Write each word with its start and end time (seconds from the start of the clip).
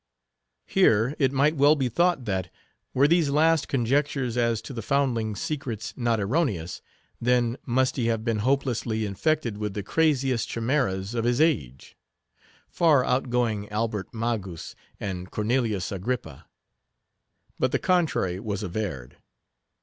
Here, 0.65 1.13
it 1.19 1.31
might 1.31 1.55
well 1.55 1.75
be 1.75 1.87
thought 1.87 2.25
that, 2.25 2.49
were 2.91 3.07
these 3.07 3.29
last 3.29 3.67
conjectures 3.67 4.35
as 4.35 4.59
to 4.63 4.73
the 4.73 4.81
foundling's 4.81 5.39
secrets 5.39 5.93
not 5.95 6.19
erroneous, 6.19 6.81
then 7.21 7.55
must 7.67 7.97
he 7.97 8.07
have 8.07 8.25
been 8.25 8.39
hopelessly 8.39 9.05
infected 9.05 9.59
with 9.59 9.75
the 9.75 9.83
craziest 9.83 10.49
chimeras 10.49 11.13
of 11.13 11.23
his 11.23 11.39
age; 11.39 11.95
far 12.67 13.05
outgoing 13.05 13.69
Albert 13.69 14.11
Magus 14.11 14.73
and 14.99 15.29
Cornelius 15.29 15.91
Agrippa. 15.91 16.47
But 17.59 17.71
the 17.71 17.77
contrary 17.77 18.39
was 18.39 18.63
averred. 18.63 19.17